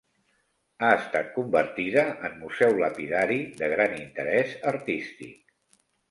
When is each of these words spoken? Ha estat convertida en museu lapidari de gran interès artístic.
Ha 0.85 0.87
estat 0.99 1.27
convertida 1.33 2.05
en 2.29 2.39
museu 2.45 2.73
lapidari 2.83 3.37
de 3.59 3.69
gran 3.73 3.93
interès 3.99 4.55
artístic. 4.73 5.37